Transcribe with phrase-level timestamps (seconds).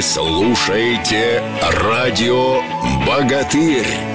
[0.00, 2.60] Слушаете радио
[3.06, 4.13] «Богатырь».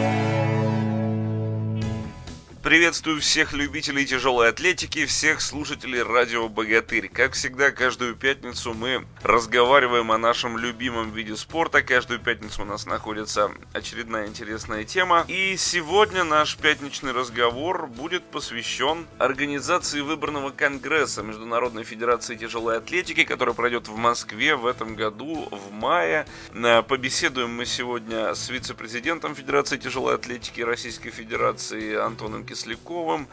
[2.62, 7.08] Приветствую всех любителей тяжелой атлетики, всех слушателей радио «Богатырь».
[7.08, 11.82] Как всегда, каждую пятницу мы разговариваем о нашем любимом виде спорта.
[11.82, 15.24] Каждую пятницу у нас находится очередная интересная тема.
[15.30, 23.54] И сегодня наш пятничный разговор будет посвящен организации выборного конгресса Международной Федерации Тяжелой Атлетики, который
[23.54, 26.28] пройдет в Москве в этом году, в мае.
[26.54, 33.30] Э, побеседуем мы сегодня с вице-президентом Федерации Тяжелой Атлетики Российской Федерации Антоном Кисляковым,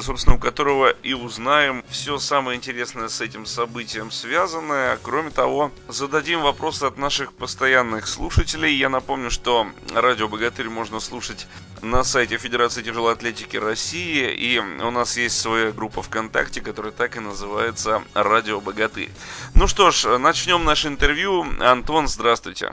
[0.00, 4.96] собственно, у которого и узнаем все самое интересное с этим событием связанное.
[5.02, 8.76] Кроме того, зададим вопросы от наших постоянных слушателей.
[8.76, 11.48] Я напомню, что радио «Богатырь» можно слушать
[11.82, 14.32] на сайте Федерации тяжелой атлетики России.
[14.32, 19.10] И у нас есть своя группа ВКонтакте, которая так и называется «Радио Богатырь».
[19.56, 21.44] Ну что ж, начнем наше интервью.
[21.58, 22.72] Антон, здравствуйте.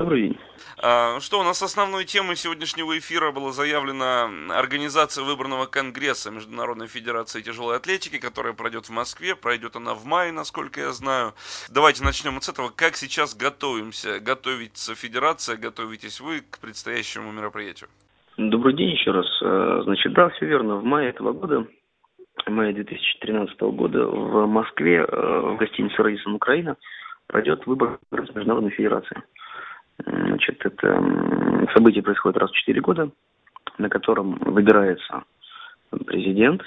[0.00, 0.38] Добрый день.
[0.82, 7.42] А, что у нас основной темой сегодняшнего эфира была заявлена организация выбранного конгресса Международной Федерации
[7.42, 11.34] Тяжелой Атлетики, которая пройдет в Москве, пройдет она в мае, насколько я знаю.
[11.68, 12.70] Давайте начнем с этого.
[12.74, 14.20] Как сейчас готовимся?
[14.20, 17.90] Готовится Федерация, готовитесь вы к предстоящему мероприятию?
[18.38, 19.26] Добрый день еще раз.
[19.42, 20.76] Э, значит, да, все верно.
[20.76, 21.66] В мае этого года,
[22.46, 26.78] в мае 2013 года в Москве, э, в гостинице «Радисон Украина»,
[27.26, 29.22] пройдет выбор Международной Федерации.
[30.40, 33.10] Значит, это событие происходит раз в четыре года,
[33.76, 35.24] на котором выбирается
[36.06, 36.62] президент,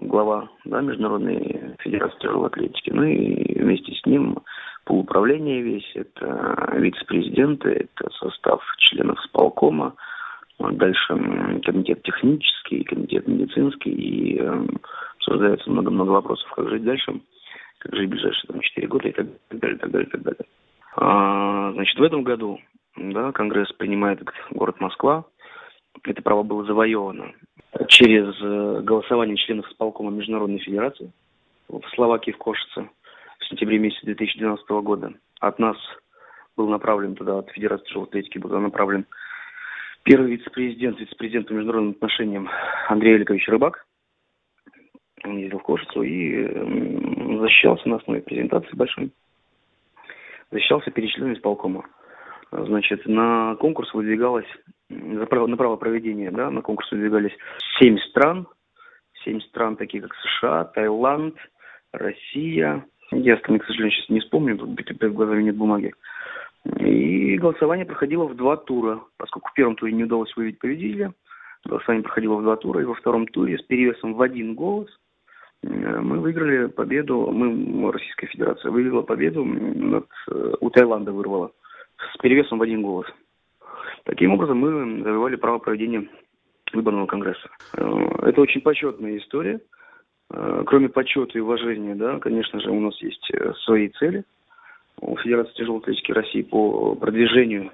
[0.00, 4.38] глава да, Международной Федерации тяжелой атлетики, ну и вместе с ним
[4.86, 9.94] по управлению весь, это вице-президенты, это состав членов сполкома,
[10.58, 11.06] дальше
[11.64, 14.66] комитет технический, комитет медицинский, и э,
[15.18, 17.20] обсуждается много-много вопросов, как жить дальше,
[17.78, 20.46] как жить в ближайшие там, 4 года и так далее, так далее, так далее.
[20.96, 22.58] А, значит, в этом году
[22.96, 25.24] да, Конгресс принимает город Москва.
[26.04, 27.32] Это право было завоевано
[27.88, 31.10] через э, голосование членов исполкома Международной Федерации
[31.68, 32.88] в Словакии, в Кошице
[33.38, 35.12] в сентябре месяце 2012 года.
[35.40, 35.76] От нас
[36.56, 39.06] был направлен туда, от Федерации тяжелой был направлен
[40.04, 42.48] первый вице-президент, вице-президент по международным отношениям
[42.88, 43.86] Андрей Олегович Рыбак.
[45.24, 49.10] Он ездил в Кошицу и защищался на основе презентации большой
[50.50, 51.84] защищался перед членами исполкома.
[52.52, 54.46] Значит, на конкурс выдвигалось,
[54.88, 57.36] на право, на право проведения, да, на конкурс выдвигались
[57.78, 58.46] семь стран,
[59.24, 61.36] семь стран, такие как США, Таиланд,
[61.92, 62.84] Россия.
[63.10, 65.92] Я остальные, к сожалению, сейчас не вспомню, перед глазами нет бумаги.
[66.80, 71.12] И голосование проходило в два тура, поскольку в первом туре не удалось выявить победителя.
[71.64, 74.88] Голосование проходило в два тура, и во втором туре с перевесом в один голос–
[75.62, 81.52] Э, мы выиграли победу, мы, Российская Федерация, выиграла победу, над, э, у Таиланда вырвала,
[82.12, 83.06] с перевесом в один голос.
[84.04, 86.08] Таким образом, мы завоевали право проведения
[86.72, 87.48] выборного конгресса.
[87.76, 89.60] Э, это очень почетная история.
[90.28, 93.30] Кроме почета и уважения, да, конечно же, у нас есть
[93.62, 94.24] свои цели
[95.00, 97.72] у Федерации тяжелой атлетики России по продвижению,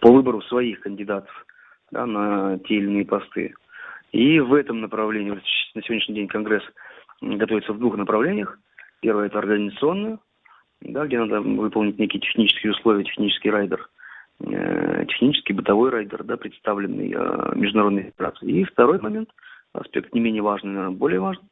[0.00, 1.46] по выбору своих кандидатов
[1.90, 3.54] да, на те или иные посты.
[4.12, 5.30] И в этом направлении,
[5.74, 6.64] на сегодняшний день Конгресс
[7.20, 8.58] готовится в двух направлениях.
[9.00, 10.18] Первое– это организационное,
[10.80, 13.88] да, где надо выполнить некие технические условия, технический райдер,
[14.40, 18.60] э, технический бытовой райдер, да, представленный э, международной федерацией.
[18.60, 19.30] И второй момент,
[19.72, 21.48] аспект не менее важный, наверное, более важный,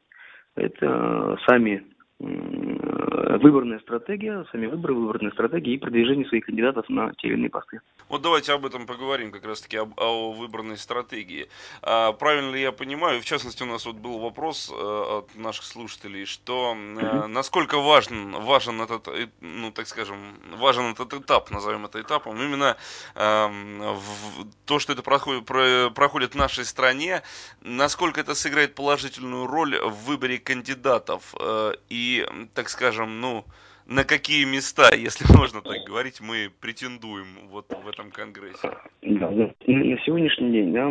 [0.55, 1.83] это сами
[2.19, 7.79] выборная стратегия, сами выборы, выборная стратегия и продвижение своих кандидатов на те или иные посты.
[8.09, 11.47] Вот давайте об этом поговорим, как раз таки об, о выборной стратегии.
[11.83, 15.63] А, правильно ли я понимаю, в частности у нас вот был вопрос а, от наших
[15.63, 20.17] слушателей, что а, насколько важен, важен этот, э, ну так скажем,
[20.57, 22.77] важен этот этап, назовем это этапом, именно
[23.15, 27.21] а, в, то, что это проходит, про, проходит в нашей стране,
[27.61, 32.08] насколько это сыграет положительную роль в выборе кандидатов а, и,
[32.53, 33.45] так скажем, ну,
[33.85, 38.69] на какие места, если можно так говорить, мы претендуем вот в этом конгрессе?
[39.01, 39.51] Да, да.
[39.65, 40.87] На сегодняшний день да,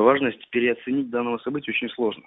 [0.00, 2.24] важность переоценить данного события очень сложно.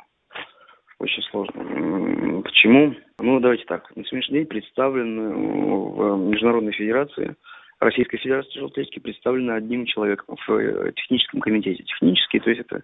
[1.00, 2.42] Очень сложно.
[2.42, 2.96] Почему?
[3.20, 3.94] Ну, давайте так.
[3.96, 7.36] На сегодняшний день представлен в Международной Федерации,
[7.80, 11.84] Российской Федерации тяжелой атлетики представлено одним человеком в техническом комитете.
[11.84, 12.82] Технический, то есть это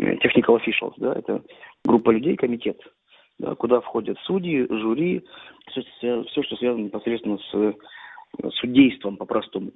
[0.00, 1.42] technical officials, да, это
[1.84, 2.80] группа людей, комитет,
[3.40, 5.24] Э, куда входят судьи, жюри,
[5.68, 5.82] все,
[6.24, 7.72] все что связано непосредственно э,
[8.42, 9.70] с судейством по-простому.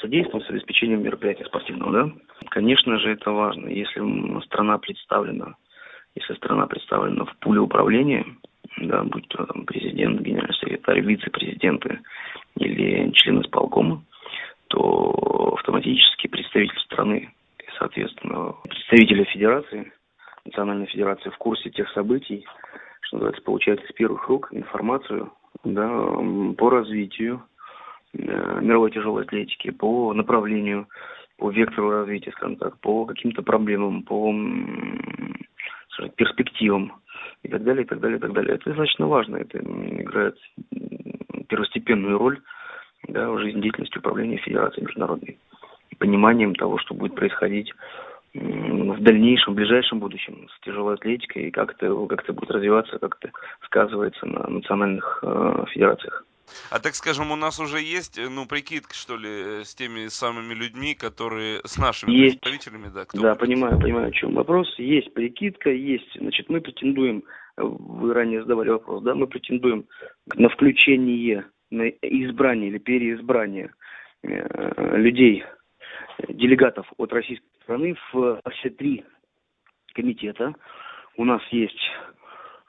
[0.00, 2.12] Судейством с обеспечением мероприятия спортивного, да?
[2.50, 3.68] Конечно же, это важно.
[3.68, 4.00] Если
[4.44, 5.54] страна представлена,
[6.14, 8.24] если страна представлена в пуле управления,
[8.78, 12.00] да, будь то там, президент, генеральный секретарь, вице-президенты
[12.58, 14.02] или члены исполкома,
[14.68, 17.30] то автоматически представитель страны
[17.60, 19.92] и, соответственно, представители федерации–
[20.44, 22.46] национальной федерации в курсе тех событий,
[23.00, 25.32] что называется, получают из первых рук информацию
[25.64, 25.88] да,
[26.56, 27.42] по развитию
[28.12, 30.88] э, мировой тяжелой атлетики, по направлению,
[31.38, 34.32] по вектору развития, скажем так, по каким-то проблемам, по
[35.90, 36.92] скажем, перспективам
[37.42, 38.54] и так далее, и так далее, и так далее.
[38.54, 40.36] Это достаточно важно, это играет
[41.48, 42.40] первостепенную роль
[43.08, 45.38] да, в жизнедеятельности управления Федерацией международной.
[45.98, 47.72] Пониманием того, что будет происходить
[48.34, 52.98] в дальнейшем, в ближайшем будущем с тяжелой атлетикой и как это, как это будет развиваться,
[52.98, 53.32] как это
[53.64, 56.24] сказывается на национальных э, федерациях.
[56.70, 60.94] А так скажем, у нас уже есть, ну, прикидка, что ли, с теми самыми людьми,
[60.94, 62.40] которые, с нашими есть.
[62.40, 63.04] представителями, да?
[63.04, 63.40] Кто да, будет?
[63.40, 64.68] понимаю, понимаю, о чем вопрос.
[64.78, 67.24] Есть прикидка, есть, значит, мы претендуем,
[67.56, 69.86] вы ранее задавали вопрос, да, мы претендуем
[70.34, 73.72] на включение, на избрание или переизбрание
[74.22, 75.44] э, людей,
[76.28, 79.04] делегатов от российской страны в все три
[79.94, 80.54] комитета.
[81.16, 81.80] У нас есть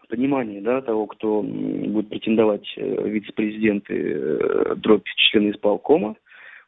[0.08, 6.16] понимание да, того, кто будет претендовать э, вице-президенты, э, дробь члены исполкома.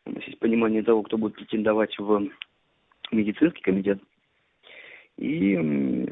[0.06, 2.28] У нас есть понимание того, кто будет претендовать в
[3.12, 4.00] медицинский комитет.
[5.18, 6.08] И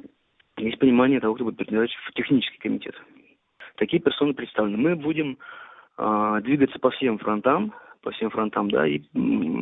[0.57, 2.95] есть понимание того, кто будет претендовать в технический комитет.
[3.75, 4.77] Такие персоны представлены.
[4.77, 5.37] Мы будем
[5.97, 7.73] э, двигаться по всем фронтам,
[8.05, 9.01] по всем фронтам, да, и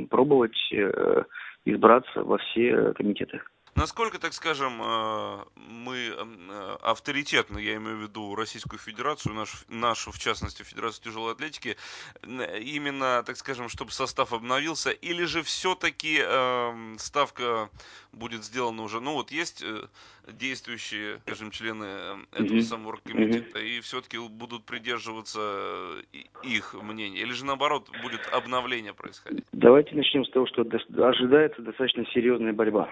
[0.09, 1.23] пробовать э,
[1.65, 3.41] избраться во все комитеты.
[3.75, 10.11] Насколько, так скажем, э, мы э, авторитетно, я имею в виду Российскую Федерацию, нашу, нашу
[10.11, 11.75] в частности Федерацию тяжелой атлетики,
[12.23, 17.69] именно, так скажем, чтобы состав обновился, или же все-таки э, ставка
[18.11, 19.87] будет сделана уже, ну вот есть э,
[20.31, 21.85] действующие, скажем, члены
[22.31, 22.61] этого mm-hmm.
[22.61, 25.97] самого комитета, и все-таки будут придерживаться
[26.43, 29.45] их мнения, или же наоборот будет обновление происходить?
[29.51, 32.89] Давайте начнем с того, что ожидается достаточно серьезная борьба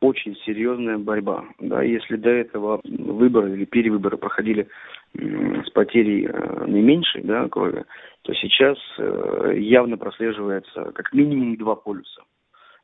[0.00, 1.44] очень серьезная борьба.
[1.58, 4.68] Да, если до этого выборы или перевыборы проходили
[5.14, 7.84] с потерей э, не меньшей да, крови,
[8.22, 12.22] то сейчас э, явно прослеживается как минимум два полюса.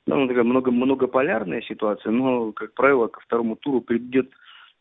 [0.06, 4.30] Да, ну, такая много, многополярная ситуация, но, как правило, ко второму туру придет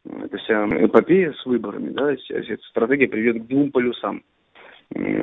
[0.06, 4.22] эта вся эпопея с выборами, да, эта стратегия приведет к двум полюсам.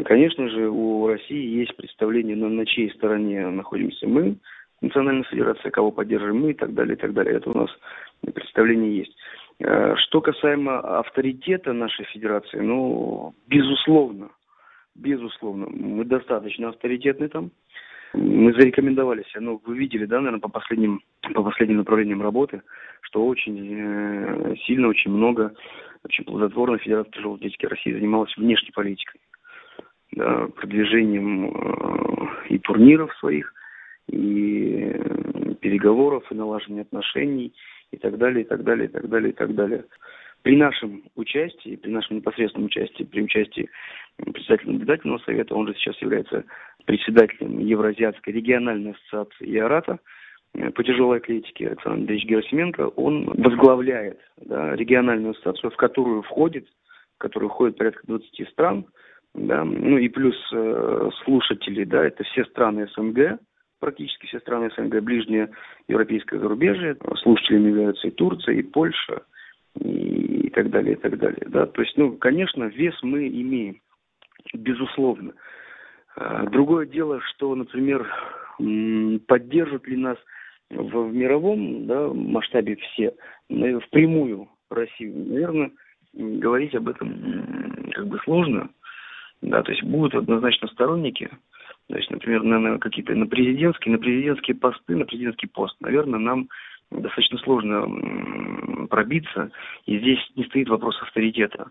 [0.04, 4.36] Конечно же, у России есть представление, на, на чьей стороне находимся мы,
[4.81, 7.37] Национальная Федерация, кого поддерживаем мы и так далее, и так далее.
[7.37, 7.71] Это у нас
[8.32, 9.17] представление есть.
[9.61, 14.31] Э, что касаемо авторитета нашей федерации, ну, безусловно,
[14.94, 17.50] безусловно, мы достаточно авторитетны там.
[18.12, 21.00] Мы зарекомендовали себя, ну, вы видели, да, наверное, по последним,
[21.32, 22.62] по последним направлениям работы,
[23.03, 25.55] что очень э, сильно, очень много,
[26.05, 29.21] очень плодотворно Федерация тяжелой атлетики России занималась внешней политикой,
[30.12, 33.53] да, продвижением э, и турниров своих,
[34.10, 37.54] и переговоров, и налаживания отношений,
[37.92, 39.84] и так далее, и так далее, и так далее, и так далее.
[40.42, 43.68] При нашем участии, при нашем непосредственном участии, при участии
[44.16, 46.44] председателя наблюдательного совета, он же сейчас является
[46.86, 49.98] председателем Евразиатской региональной ассоциации ИАРАТа
[50.54, 56.66] э, по тяжелой атлетике Александр Андреевич Герасименко, он возглавляет да, региональную ассоциацию, в которую входит,
[57.16, 58.86] в которую входит порядка 20 стран,
[59.34, 63.38] да, ну и плюс э, слушатели, да, это все страны СНГ,
[63.81, 65.51] практически все страны СНГ, ближнее
[65.89, 69.22] европейское зарубежье, слушателями являются и Турция, и Польша,
[69.79, 71.46] и, так далее, и так далее.
[71.49, 71.67] Да?
[71.67, 73.81] То есть, ну, конечно, вес мы имеем,
[74.55, 75.32] безусловно.
[76.17, 78.06] А, другое дело, что, например,
[79.27, 80.19] поддержат ли нас
[80.70, 83.15] в, в мировом да, масштабе все,
[83.49, 85.70] впрямую Россию, наверное,
[86.13, 88.70] говорить об этом как бы сложно.
[89.43, 91.31] Да, то есть будут однозначно сторонники,
[91.91, 96.20] то есть, например, на, на какие-то на президентские, на президентские посты, на президентский пост, наверное,
[96.20, 96.49] нам
[96.93, 99.51] достаточно сложно пробиться.
[99.87, 101.70] И здесь не стоит вопрос авторитета.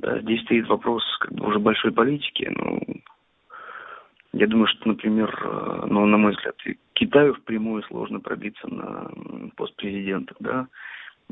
[0.00, 2.50] Да, здесь стоит вопрос как бы уже большой политики.
[2.56, 2.80] Ну,
[4.32, 6.56] я думаю, что, например, э, ну, на мой взгляд,
[6.94, 9.10] Китаю впрямую сложно пробиться на
[9.54, 10.66] пост президента, да,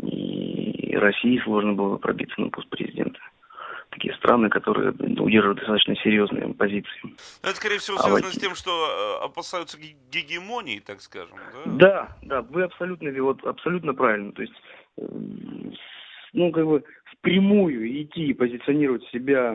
[0.00, 3.18] и России сложно было пробиться на пост президента
[3.94, 7.00] такие страны, которые удерживают достаточно серьезные позиции.
[7.02, 7.10] Ну,
[7.42, 9.78] это, скорее всего, а связано а с тем, что э, опасаются
[10.10, 11.62] гегемонии, так скажем, да?
[11.64, 14.32] Да, да, вы абсолютно, вот, абсолютно правильно.
[14.32, 14.54] То есть,
[14.98, 15.06] э,
[16.32, 16.84] ну, как бы
[17.18, 19.54] впрямую идти и позиционировать себя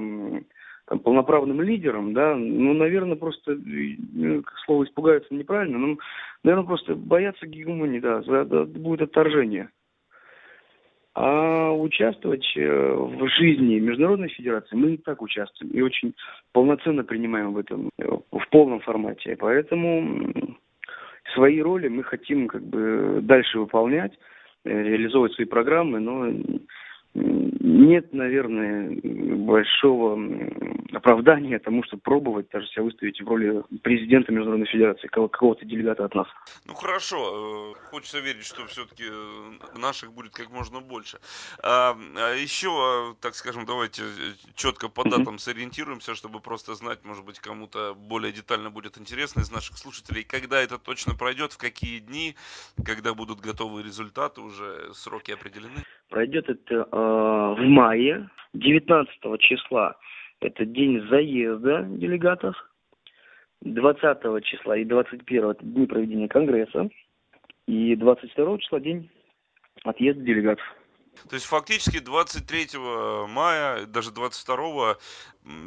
[0.85, 5.97] там, полноправным лидером, да, ну, наверное, просто, ну, слово испугаются неправильно, но,
[6.43, 8.21] наверное, просто боятся гегемонии, да,
[8.65, 9.69] будет отторжение.
[11.21, 16.13] А участвовать э, в жизни Международной Федерации мы и так участвуем и очень
[16.53, 19.35] полноценно принимаем в этом, э, в полном формате.
[19.37, 20.33] Поэтому
[21.33, 24.13] свои роли мы хотим как бы дальше выполнять,
[24.63, 26.31] э, реализовывать свои программы, но
[27.13, 28.99] нет, наверное,
[29.37, 30.17] большого
[30.93, 36.15] оправдания тому, чтобы пробовать даже себя выставить в роли президента Международной Федерации, какого-то делегата от
[36.15, 36.27] нас.
[36.65, 41.19] Ну хорошо, э, хочется верить, что все-таки э, наших будет как можно больше.
[41.63, 44.03] А, а еще, так скажем, давайте
[44.55, 45.39] четко по датам mm-hmm.
[45.39, 50.61] сориентируемся, чтобы просто знать, может быть, кому-то более детально будет интересно из наших слушателей, когда
[50.61, 52.35] это точно пройдет, в какие дни,
[52.85, 55.83] когда будут готовы результаты, уже сроки определены.
[56.09, 59.95] Пройдет это э, в мае, 19 числа.
[60.41, 62.55] Это день заезда делегатов.
[63.61, 66.89] 20 числа и 21 это дни проведения Конгресса.
[67.67, 69.09] И 22 числа день
[69.83, 70.65] отъезда делегатов.
[71.27, 72.79] То есть фактически 23
[73.27, 74.97] мая, даже 22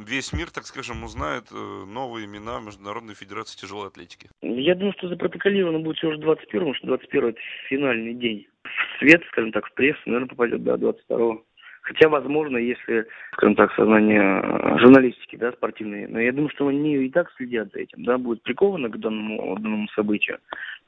[0.07, 4.31] весь мир, так скажем, узнает э, новые имена Международной Федерации тяжелой атлетики.
[4.41, 8.47] Я думаю, что запротоколировано будет все уже 21 потому что 21 это финальный день.
[8.65, 11.39] В свет, скажем так, в прессу, наверное, попадет, да, 22
[11.83, 16.95] Хотя, возможно, если, скажем так, сознание э, журналистики, да, спортивные, но я думаю, что они
[16.95, 20.39] и так следят за этим, да, будет приковано к данному, данному событию,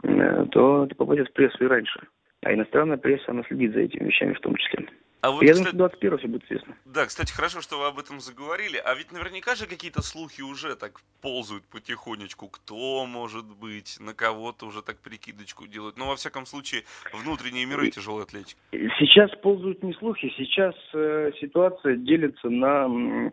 [0.04, 2.00] э, то это попадет в прессу и раньше.
[2.42, 4.86] А иностранная пресса, она следит за этими вещами в том числе.
[5.24, 6.76] А вот, Я кстати, думаю, что 21 все будет известно.
[6.84, 8.76] Да, кстати, хорошо, что вы об этом заговорили.
[8.76, 12.48] А ведь наверняка же какие-то слухи уже так ползают потихонечку.
[12.48, 15.96] Кто может быть, на кого-то уже так прикидочку делают.
[15.96, 18.60] Но, во всяком случае, внутренние миры тяжелой атлетики.
[18.98, 23.32] Сейчас ползают не слухи, сейчас э, ситуация делится на, ну,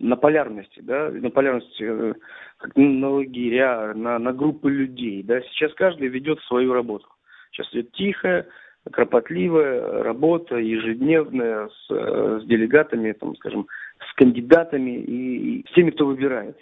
[0.00, 2.14] на полярности, да, на полярности, э,
[2.56, 5.42] как на лагеря, на, на группы людей, да.
[5.42, 7.06] Сейчас каждый ведет свою работу.
[7.52, 8.48] Сейчас идет тихая,
[8.90, 13.66] кропотливая работа, ежедневная с, с делегатами, там, скажем,
[13.98, 16.56] с кандидатами и, и с теми, кто выбирает.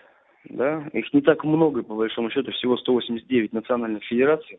[0.49, 0.85] Да?
[0.93, 4.59] Их не так много, по большому счету, всего 189 национальных федераций.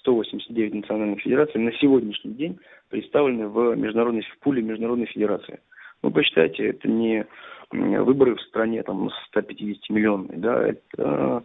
[0.00, 2.58] 189 национальных федераций на сегодняшний день
[2.88, 5.60] представлены в, международной, в пуле Международной Федерации.
[6.02, 7.26] Ну, посчитайте, это не
[7.70, 11.44] выборы в стране там 150 миллионной, да, это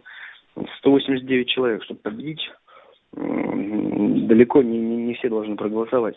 [0.78, 2.40] 189 человек, чтобы победить
[3.16, 4.78] далеко не,
[5.14, 6.16] все должны проголосовать.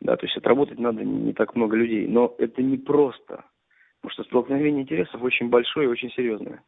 [0.00, 2.06] Да, то есть отработать надо не так много людей.
[2.06, 3.44] Но это не просто.
[4.00, 6.62] Потому что столкновение интересов очень большое и очень серьезное.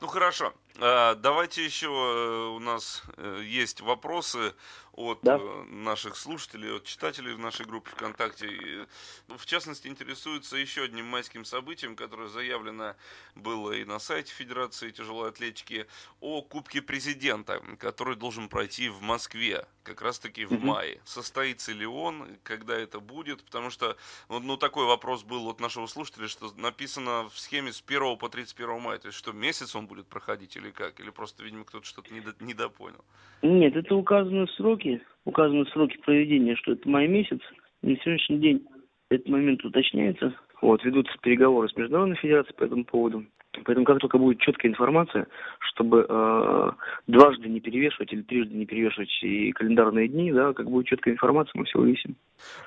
[0.00, 4.54] Ну хорошо, давайте еще э, у нас э, есть вопросы
[4.96, 5.38] от да?
[5.38, 8.86] Э, наших слушателей, от читателей в нашей группе ВКонтакте.
[9.28, 12.94] В частности, интересуются еще одним майским событием, которое заявлено
[13.34, 15.86] было и на сайте Федерации тяжелой атлетики,
[16.20, 21.00] о Кубке Президента, который должен пройти в Москве, как раз таки в мае.
[21.04, 23.44] Состоится ли он, когда это будет?
[23.44, 23.96] Потому что,
[24.28, 28.80] ну, такой вопрос был от нашего слушателя, что написано в схеме с 1 по 31
[28.80, 31.00] мая, то есть что месяц он будет проходить или как?
[31.00, 33.04] Или просто, видимо, кто-то что-то недопонял?
[33.42, 37.40] Нет, это указаны сроки, указаны сроки проведения, что это май месяц.
[37.82, 38.66] На сегодняшний день
[39.10, 40.34] этот момент уточняется.
[40.62, 43.26] Вот, ведутся переговоры с Международной Федерацией по этому поводу.
[43.64, 45.26] Поэтому как только будет четкая информация,
[45.60, 46.70] чтобы э,
[47.06, 51.52] дважды не перевешивать или трижды не перевешивать и календарные дни, да, как будет четкая информация,
[51.54, 52.16] мы все вывесим.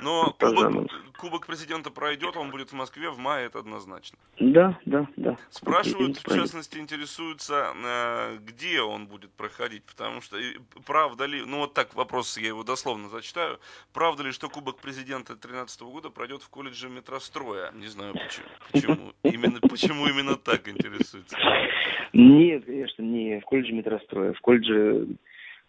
[0.02, 4.18] Но кубок, кубок президента пройдет, он будет в Москве в мае, это однозначно.
[4.40, 5.38] Да, да, да.
[5.50, 10.38] Спрашивают, в частности, интересуются, э, где он будет проходить, потому что
[10.86, 13.60] правда ли, ну вот так вопрос, я его дословно зачитаю,
[13.94, 17.72] правда ли, что кубок президента 2013 года пройдет в колледже метростроя?
[17.72, 21.38] Не знаю почему, почему именно, почему именно так интересуется.
[22.14, 25.08] Нет, конечно, не в колледже метростроя, в колледже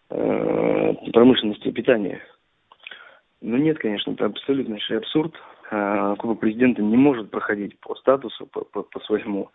[0.09, 2.21] э, промышленности и питания.
[3.41, 5.33] Ну нет, конечно, это абсолютнейший абсурд.
[5.71, 9.49] А, Кубок президента не может проходить по статусу, по, своему,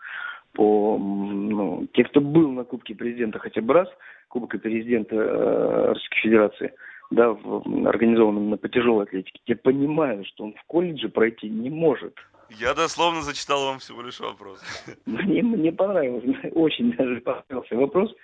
[0.54, 3.88] по, ну, те, кто был на Кубке президента хотя бы раз,
[4.28, 6.72] Кубок президента э, Российской Федерации,
[7.10, 11.70] да, в, организованном на по тяжелой атлетике, те понимают, что он в колледже пройти не
[11.70, 12.14] может.
[12.50, 14.60] Я дословно зачитал вам всего лишь вопрос.
[15.06, 18.14] Мне, мне понравился, очень даже понравился вопрос.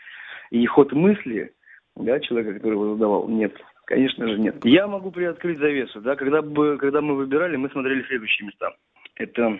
[0.50, 1.52] И ход мысли,
[1.96, 3.54] да, человека, который его задавал, нет,
[3.86, 4.64] конечно же нет.
[4.64, 8.72] Я могу приоткрыть завесу, да, когда, бы, когда мы выбирали, мы смотрели следующие места.
[9.16, 9.58] Это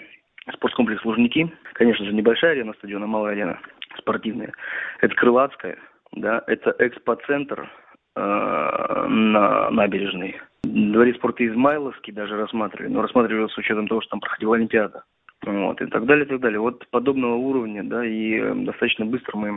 [0.53, 3.61] спорткомплекс Лужники, конечно же, небольшая арена стадиона, малая арена,
[3.99, 4.53] спортивная.
[5.01, 5.79] Это Крылатская,
[6.13, 7.71] да, это экспоцентр
[8.17, 10.41] э, на набережной.
[10.73, 15.05] Дворец спорта Измайловский даже рассматривали, но рассматривали с учетом того, что там проходила Олимпиада.
[15.45, 16.61] Вот, и так далее, и так далее.
[16.61, 19.53] Вот подобного уровня, да, и э, достаточно быстро мы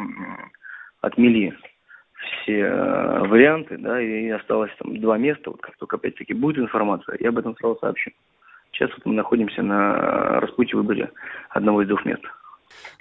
[0.99, 1.57] отмели
[2.41, 5.51] все э, варианты, да, и осталось там два места.
[5.51, 8.11] Вот как только опять-таки будет информация, я об этом сразу сообщу.
[8.71, 11.11] Сейчас вот мы находимся на распутье выборе
[11.49, 12.23] одного из двух мест.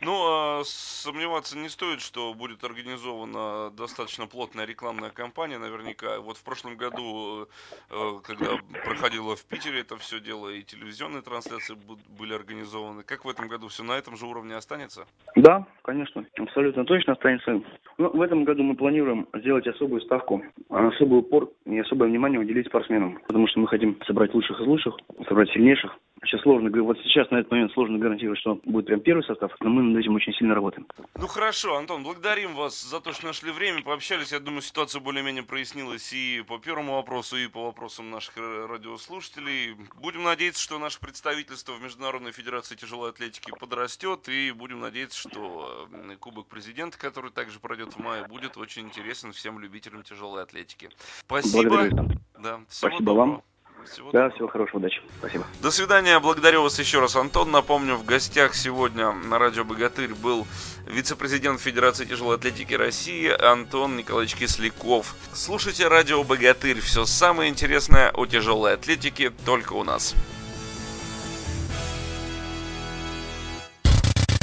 [0.00, 6.20] Ну, а сомневаться не стоит, что будет организована достаточно плотная рекламная кампания, наверняка.
[6.20, 7.48] Вот в прошлом году,
[7.90, 11.76] э, когда проходило в Питере это все дело, и телевизионные трансляции
[12.18, 13.02] были организованы.
[13.02, 15.06] Как в этом году все на этом же уровне останется?
[15.36, 17.62] Да, конечно, абсолютно точно останется.
[17.98, 22.66] Ну, в этом году мы планируем сделать особую ставку, особый упор и особое внимание уделить
[22.66, 24.96] спортсменам, потому что мы хотим собрать лучших из лучших,
[25.28, 29.22] собрать сильнейших, Сейчас сложно, вот сейчас на этот момент сложно гарантировать, что будет прям первый
[29.24, 30.86] состав, но мы над этим очень сильно работаем.
[31.16, 34.32] Ну хорошо, Антон, благодарим вас за то, что нашли время, пообщались.
[34.32, 39.76] Я думаю, ситуация более-менее прояснилась и по первому вопросу, и по вопросам наших радиослушателей.
[40.00, 45.88] Будем надеяться, что наше представительство в Международной Федерации тяжелой атлетики подрастет, и будем надеяться, что
[45.92, 50.90] э, Кубок Президента, который также пройдет в мае, будет очень интересен всем любителям тяжелой атлетики.
[51.20, 51.68] Спасибо.
[51.68, 52.08] Благодарю.
[52.38, 53.26] Да, Спасибо доброго.
[53.26, 53.53] вам.
[53.90, 54.34] Всего да, доброго.
[54.34, 55.02] всего хорошего, удачи.
[55.18, 55.46] Спасибо.
[55.60, 56.18] До свидания.
[56.18, 57.50] Благодарю вас еще раз, Антон.
[57.50, 60.46] Напомню, в гостях сегодня на радио «Богатырь» был
[60.86, 65.14] вице-президент Федерации тяжелой атлетики России Антон Николаевич Кисляков.
[65.32, 66.80] Слушайте радио «Богатырь».
[66.80, 70.14] Все самое интересное о тяжелой атлетике только у нас.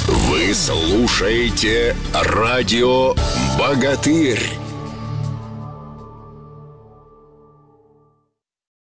[0.07, 3.15] Вы слушаете радио
[3.59, 4.60] «Богатырь».